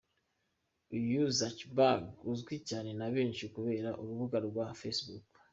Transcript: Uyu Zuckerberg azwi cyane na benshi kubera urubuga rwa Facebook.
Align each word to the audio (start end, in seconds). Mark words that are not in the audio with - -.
Uyu 0.95 1.21
Zuckerberg 1.37 2.03
azwi 2.29 2.55
cyane 2.69 2.89
na 2.99 3.07
benshi 3.15 3.43
kubera 3.55 3.89
urubuga 4.01 4.37
rwa 4.47 4.65
Facebook. 4.79 5.27